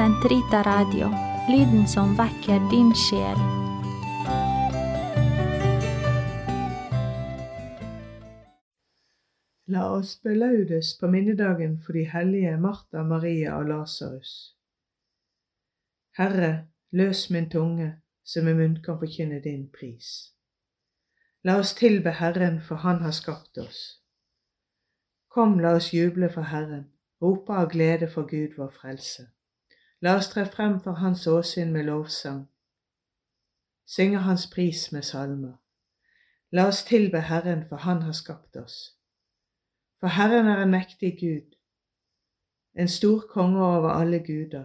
[0.00, 1.10] Sentrita Radio,
[1.48, 3.40] lyden som vekker din sjel.
[9.68, 14.30] La oss belaudes på minnedagen for de hellige Martha, Maria og Lasarus.
[16.16, 17.90] Herre, løs min tunge,
[18.24, 20.30] så min munn kan forkynne din pris.
[21.44, 24.00] La oss tilbe Herren, for Han har skapt oss.
[25.28, 26.88] Kom, la oss juble for Herren,
[27.20, 29.28] rope av glede for Gud vår frelse.
[30.02, 32.48] La oss tre frem for Hans åsyn med lovsang,
[33.86, 35.56] synge Hans pris med salmer.
[36.52, 38.96] La oss tilbe Herren, for Han har skapt oss.
[40.00, 41.56] For Herren er en mektig Gud,
[42.74, 44.64] en stor konge over alle guder.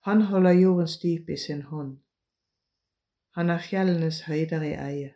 [0.00, 1.98] Han holder jordens dyp i sin hånd.
[3.34, 5.14] Han er fjellenes høyder i eie.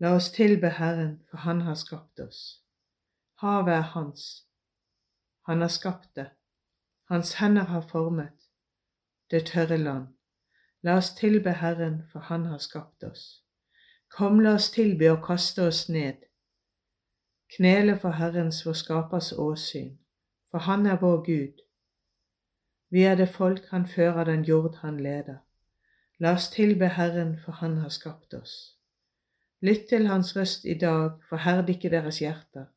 [0.00, 2.64] La oss tilbe Herren, for Han har skapt oss.
[3.38, 4.46] Havet er Hans.
[5.46, 6.30] Han har skapt det.
[7.10, 8.32] Hans hender har formet
[9.30, 10.06] det tørre land.
[10.82, 13.42] La oss tilbe Herren, for Han har skapt oss.
[14.08, 16.22] Kom, la oss tilby og kaste oss ned.
[17.56, 19.98] Knele for Herrens, vår skapers åsyn,
[20.50, 21.66] for Han er vår Gud.
[22.90, 25.38] Vi er det folk Han fører, den jord Han leder.
[26.18, 28.76] La oss tilbe Herren, for Han har skapt oss.
[29.60, 32.70] Lytt til Hans røst i dag, forherd ikke deres hjerter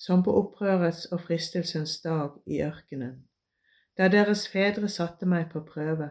[0.00, 3.18] som på opprørets og fristelsens dag i ørkenen,
[3.98, 6.08] da deres fedre satte meg på prøve.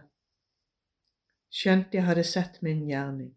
[1.50, 3.34] Skjønt jeg hadde sett min gjerning.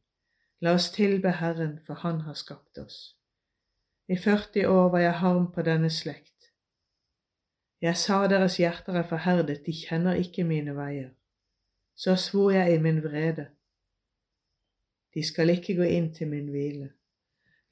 [0.61, 3.17] La oss tilbe Herren, for Han har skapt oss.
[4.09, 6.53] I 40 år var jeg harm på denne slekt.
[7.81, 11.11] Jeg sa deres hjerter er forherdet, de kjenner ikke mine veier.
[11.97, 13.49] Så svor jeg i min vrede.
[15.15, 16.93] De skal ikke gå inn til min hvile.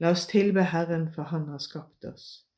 [0.01, 2.50] La oss tilbe Herren, for Han har skapt oss.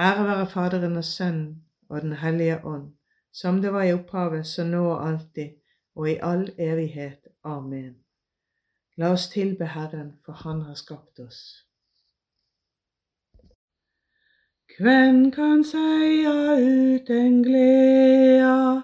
[0.00, 2.92] Ære være Faderen og Sønnen og Den hellige ånd,
[3.32, 5.50] som det var i opphavet, så nå og alltid,
[5.96, 7.28] og i all evighet.
[7.44, 7.96] Amen.
[8.96, 11.66] La oss tilbe Herren, for Han har skapt oss.
[14.78, 18.82] Hvem kan seia uten gleda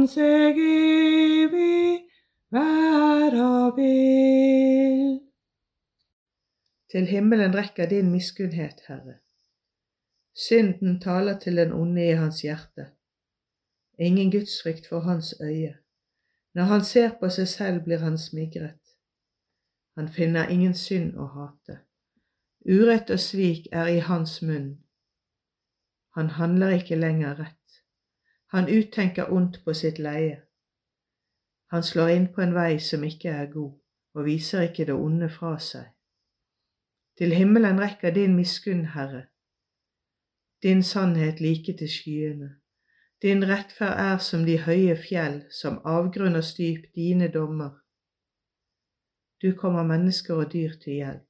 [0.00, 2.06] hans eg evig
[2.56, 5.18] og vil.
[6.90, 9.18] Til himmelen rekker din miskunnhet, Herre.
[10.34, 12.86] Synden taler til den onde i hans hjerte.
[13.98, 15.76] Ingen gudsfrykt for hans øye.
[16.54, 18.80] Når han ser på seg selv, blir han smigret.
[19.96, 21.82] Han finner ingen synd å hate.
[22.64, 24.78] Urett og svik er i hans munn.
[26.16, 27.59] Han handler ikke lenger rett.
[28.52, 30.42] Han uttenker ondt på sitt leie.
[31.70, 33.74] Han slår inn på en vei som ikke er god,
[34.14, 35.90] og viser ikke det onde fra seg.
[37.18, 39.26] Til himmelen rekker din miskunn, Herre,
[40.62, 42.56] din sannhet like til skyene.
[43.22, 46.44] Din rettferd er som de høye fjell, som avgrunn og
[46.94, 47.70] dine dommer.
[49.42, 51.28] Du kommer mennesker og dyr til hjelp.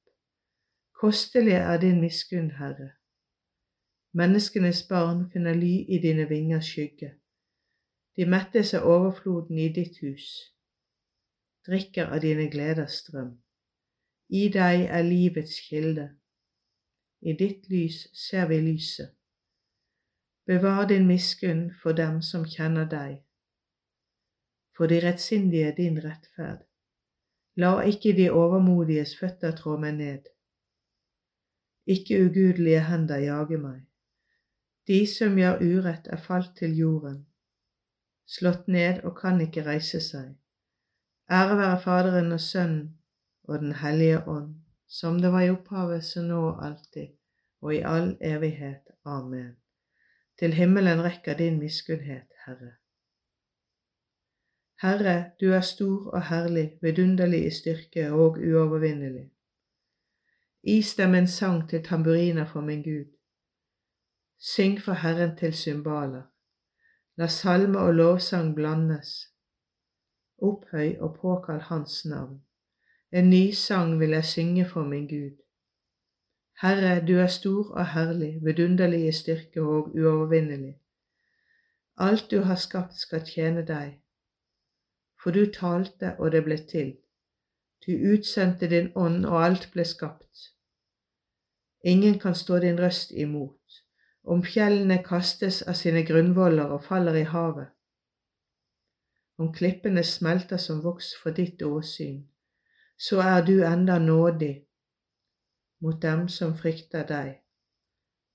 [1.00, 2.90] Kostelig er din miskunn, Herre.
[4.12, 7.12] Menneskenes barn finner ly i dine vingers skygge.
[8.16, 10.24] De mettes av overfloden i ditt hus,
[11.66, 13.36] drikker av dine gleders strøm.
[14.34, 16.08] I deg er livets kilde.
[17.22, 19.12] I ditt lys ser vi lyset.
[20.46, 23.20] Bevar din miskunn for dem som kjenner deg,
[24.74, 26.64] for de rettsindige din rettferd.
[27.62, 30.26] La ikke de overmodiges føtter trå meg ned.
[31.86, 33.89] ikke ugudelige hender jage meg.
[34.90, 37.19] De som gjør urett, er falt til jorden,
[38.26, 40.32] slått ned og kan ikke reise seg.
[41.31, 42.96] Ære være Faderen og Sønnen
[43.44, 44.56] og Den hellige ånd,
[44.88, 47.12] som det var i opphavet, så nå og alltid,
[47.62, 48.90] og i all evighet.
[49.04, 49.52] Amen.
[50.38, 52.72] Til himmelen rekker din miskunnhet, Herre.
[54.82, 59.31] Herre, du er stor og herlig, vidunderlig i styrke og uovervinnelig.
[60.62, 63.19] Is dem en sang til tamburiner for min Gud.
[64.42, 66.22] Syng for Herren til symbaler.
[67.16, 69.08] La salme og lovsang blandes.
[70.38, 72.38] Opphøy og påkall Hans navn.
[73.12, 75.37] En ny sang vil jeg synge for min Gud.
[76.62, 80.78] Herre, du er stor og herlig, vidunderlig i styrke og uovervinnelig.
[81.96, 84.00] Alt du har skapt skal tjene deg.
[85.22, 86.96] For du talte, og det ble til.
[87.87, 90.48] Du utsendte din ånd, og alt ble skapt.
[91.84, 93.79] Ingen kan stå din røst imot.
[94.25, 97.70] Om fjellene kastes av sine grunnvoller og faller i havet.
[99.40, 102.26] Om klippene smelter som voks for ditt åsyn,
[103.00, 104.55] så er du enda nådig
[105.81, 107.38] mot dem som frykter deg.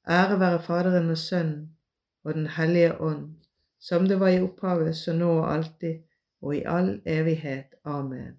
[0.10, 1.76] Ære være Faderen og Sønnen
[2.24, 3.36] og Den hellige ånd,
[3.80, 6.02] som det var i opphavet, så nå og alltid,
[6.42, 7.76] og i all evighet.
[7.84, 8.38] Amen.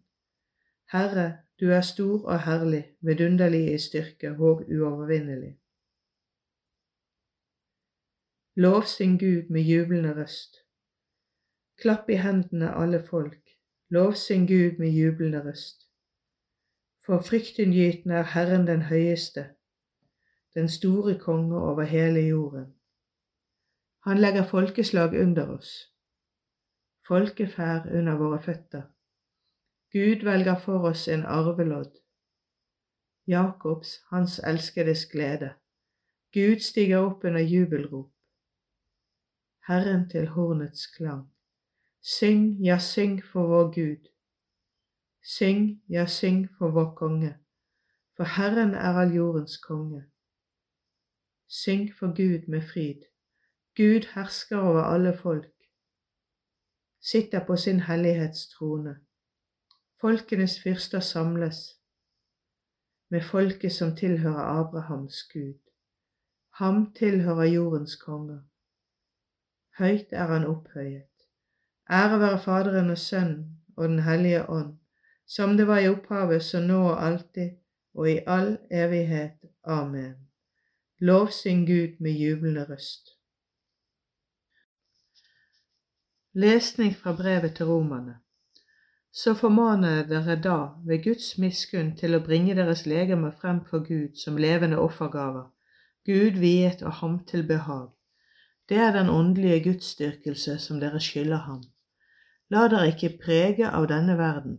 [0.92, 5.56] Herre, du er stor og herlig, vidunderlig i styrke og uovervinnelig.
[8.58, 10.56] Lovsyng Gud med jublende røst.
[11.76, 13.50] Klapp i hendene, alle folk.
[13.88, 15.82] Lovsyng Gud med jublende røst.
[17.06, 19.44] For fryktinngytende er Herren den høyeste,
[20.54, 22.74] den store konge over hele jorden.
[24.06, 25.92] Han legger folkeslag under oss,
[27.08, 28.82] folkeferd under våre føtter.
[29.92, 31.92] Gud velger for oss en arvelodd.
[33.26, 35.54] Jakobs, hans elskedes glede.
[36.32, 38.15] Gud stiger opp under jubelrop.
[39.66, 41.32] Herren til hornets klang.
[42.02, 44.08] Syng, ja, syng for vår Gud.
[45.22, 47.36] Syng, ja, syng for vår konge,
[48.16, 50.04] for Herren er all jordens konge.
[51.48, 53.02] Syng for Gud med fryd.
[53.76, 55.54] Gud hersker over alle folk,
[57.00, 58.96] sitter på sin hellighetstrone.
[60.00, 61.56] Folkenes fyrster samles
[63.08, 65.58] med folket som tilhører Abrahams Gud.
[66.50, 68.40] Ham tilhører jordens konger.
[69.78, 71.12] Høyt er han opphøyet.
[71.90, 74.76] Ære være Faderen og Sønnen og Den hellige ånd
[75.26, 77.50] som det var i opphavet, så nå og alltid,
[77.94, 79.38] og i all evighet.
[79.64, 80.14] Amen.
[80.98, 83.08] Lovsyng Gud med jublende røst.
[86.32, 88.16] Lesning fra brevet til romerne.
[89.12, 93.80] Så formaner jeg dere da ved Guds miskunn til å bringe deres legemer frem for
[93.88, 95.48] Gud som levende offergaver,
[96.04, 97.95] Gud viet og ham til behag.
[98.68, 101.62] Det er den åndelige gudsdyrkelse som dere skylder ham.
[102.50, 104.56] La dere ikke prege av denne verden,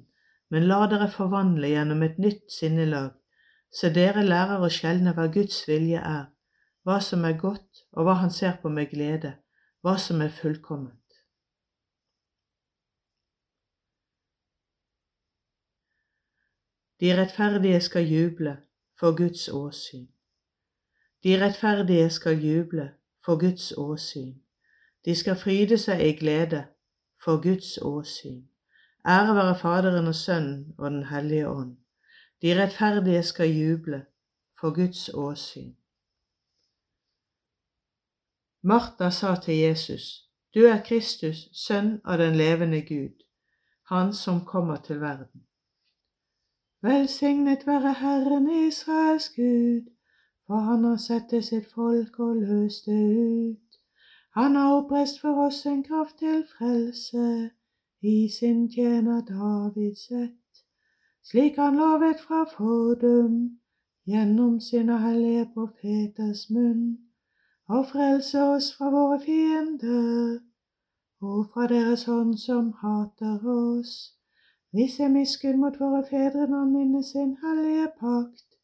[0.49, 3.11] men la dere forvandle gjennom et nytt sinnelag,
[3.71, 6.29] så dere lærer å skjelne hva Guds vilje er,
[6.87, 9.33] hva som er godt, og hva Han ser på med glede,
[9.83, 10.95] hva som er fullkomment.
[16.99, 18.55] De rettferdige skal juble
[18.99, 20.07] for Guds åsyn.
[21.23, 22.87] De rettferdige skal juble
[23.27, 24.35] for Guds åsyn.
[25.05, 26.61] De skal fryde seg i glede
[27.23, 28.45] for Guds åsyn.
[29.07, 31.73] Ære være Faderen og Sønnen og Den hellige ånd.
[32.41, 34.05] De rettferdige skal juble
[34.59, 35.73] for Guds åsyn.
[38.63, 40.23] Martha sa til Jesus,
[40.55, 43.23] Du er Kristus, sønn av den levende Gud,
[43.91, 45.43] Han som kommer til verden.
[46.81, 49.96] Velsignet være Herren Israels Gud,
[50.47, 53.79] for han har sett til sitt folk og løst det ut.
[54.37, 57.49] Han har oppreist for oss en kraft til frelse.
[58.01, 60.63] I sin tjener Davids ett,
[61.23, 63.59] slik han lovet fra fordum
[64.05, 66.97] gjennom sine hellige profeters munn,
[67.67, 70.37] og frelse oss fra våre fiender.
[71.21, 74.13] Og fra deres hånd som hater oss.
[74.71, 78.56] Vise miskunn mot våre fedre når han minner sin hellige pakt,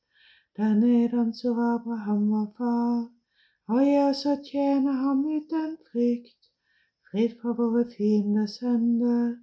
[0.57, 3.09] der nedansår Abraham vår far,
[3.67, 6.43] og jeg også tjener tjene ham uten frykt
[7.13, 9.35] fritt fra våre fienders hender,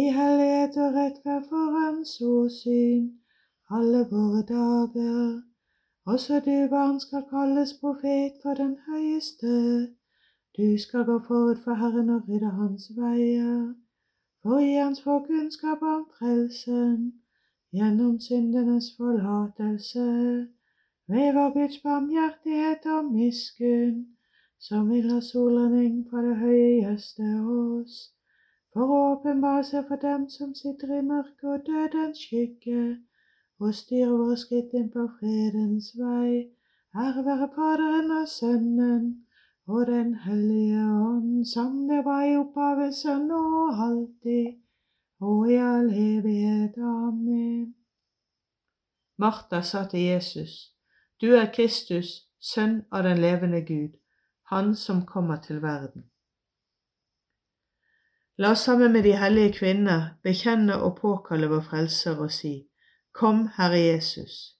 [0.00, 3.10] i hellighet og rettferd for Hans åsyn,
[3.78, 5.42] alle våre dager.
[6.06, 9.52] Også du, barn, skal kalles profet for den høyeste.
[10.56, 13.74] Du skal gå forut for Herren og rydde hans veier,
[14.44, 17.21] å gi hans folk kunnskap om frelsen,
[17.72, 20.08] gjennom syndenes forlatelse,
[21.12, 24.02] ved vår Guds barmhjertighet og miskunn,
[24.58, 27.96] som vil ha solrenning fra det høye gjøste oss,
[28.72, 32.84] for å åpenbare seg for dem som sitter i mørket og dødens skygge,
[33.60, 36.48] og styre våre skritt inn på fredens vei.
[37.02, 39.04] Ære være Faderen og Sønnen
[39.66, 44.61] og Den hellige ånd, som det var i opphavet, så nå og alltid,
[45.22, 46.78] og i all evighet.
[46.78, 47.74] Amen.
[49.18, 50.72] Martha sa til Jesus,
[51.20, 52.08] du er Kristus,
[52.40, 53.92] sønn av den levende Gud,
[54.50, 56.10] Han som kommer til verden.
[58.36, 62.66] La oss sammen med de hellige kvinner bekjenne og påkalle vår Frelser og si,
[63.12, 64.58] Kom, Herre Jesus.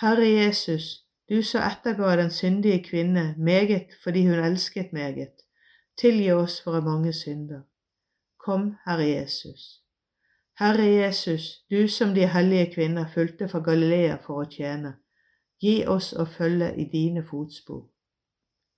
[0.00, 5.44] Herre Jesus, du som etterga den syndige kvinne meget fordi hun elsket meget,
[5.98, 7.62] tilgi oss våre mange synder.
[8.48, 9.82] Kom, Herre Jesus.
[10.56, 14.94] Herre Jesus, du som de hellige kvinner fulgte fra Galilea for å tjene,
[15.60, 17.82] Gi oss å følge i dine fotspor.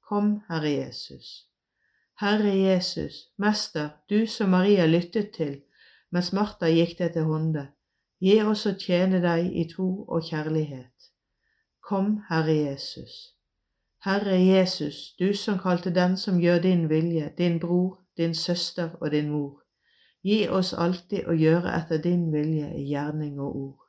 [0.08, 1.28] Kom, Herre Jesus.
[2.18, 5.54] Herre Jesus, Mester, du som Maria lyttet til
[6.10, 7.68] mens Martha gikk deg til hånde,
[8.18, 11.10] gi oss å tjene deg i tro og kjærlighet.
[11.78, 13.36] Kom, Herre Jesus.
[14.02, 19.10] Herre Jesus, du som kalte den som gjør din vilje, din bror, din søster og
[19.10, 19.59] din mor,
[20.22, 23.86] gi oss alltid å gjøre etter din vilje i gjerning og ord.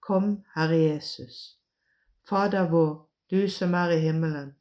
[0.00, 1.58] Kom, Herre Jesus.
[2.28, 2.94] Fader vår,
[3.30, 4.54] du som er i himmelen.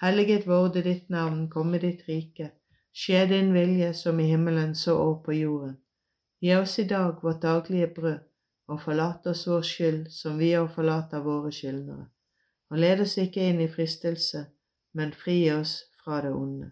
[0.00, 2.50] Helliget vorde ditt navn, komme ditt rike.
[2.92, 5.76] Skje din vilje som i himmelen så òg på jorden.
[6.40, 8.18] Gi oss i dag vårt daglige brød,
[8.68, 12.06] og forlat oss vår skyld som vi òg forlater våre skyldnere.
[12.70, 14.44] Og led oss ikke inn i fristelse,
[14.92, 16.70] men fri oss fra det onde.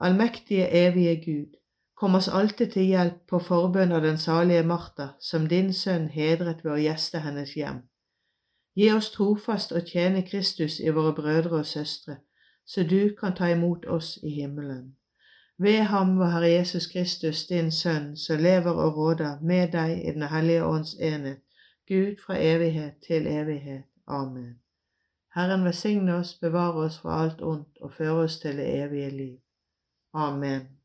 [0.00, 1.59] Allmektige, evige Gud,
[2.00, 6.62] kom oss alltid til hjelp på forbønn av den salige Martha, som din sønn hedret
[6.64, 7.82] ved å gjeste hennes hjem.
[8.74, 12.16] Gi oss trofast å tjene Kristus i våre brødre og søstre,
[12.64, 14.94] så du kan ta imot oss i himmelen.
[15.60, 20.16] Ved ham, vår Herre Jesus Kristus, din Sønn, som lever og råder med deg i
[20.16, 21.44] Den hellige ånds enhet,
[21.88, 23.84] Gud fra evighet til evighet.
[24.06, 24.56] Amen.
[25.36, 29.38] Herren velsigne oss, bevare oss fra alt ondt og føre oss til det evige liv.
[30.14, 30.79] Amen.